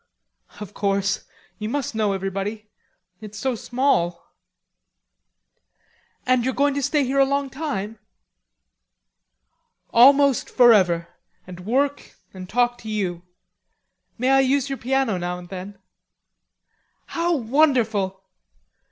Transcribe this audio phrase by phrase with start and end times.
[0.59, 1.25] "Of course.
[1.59, 2.71] You must know everybody....
[3.19, 4.33] It's so small."
[6.25, 7.99] "And you're going to stay here a long time?"
[9.93, 11.07] "Almost forever,
[11.45, 13.21] and work, and talk to you;
[14.17, 15.77] may I use your piano now and then?"
[17.05, 18.23] "How wonderful!"